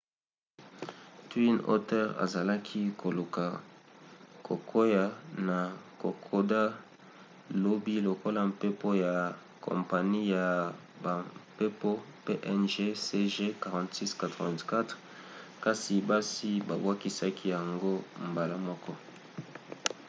[1.29, 3.45] twin otter azalaki koluka
[4.45, 5.05] kokwea
[5.47, 5.57] na
[6.01, 6.61] kokoda
[7.63, 9.13] lobi lokola mpepo ya
[9.65, 10.47] kompani ya
[11.03, 11.91] bampepo
[12.25, 12.71] png
[13.05, 14.87] cg4684
[15.63, 17.91] kasi basi babwakisaki yango
[18.31, 18.91] mbala moko